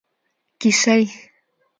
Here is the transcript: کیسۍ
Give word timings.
کیسۍ 0.59 1.01